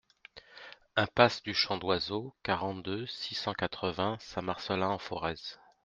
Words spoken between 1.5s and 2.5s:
Chant d'Oiseau,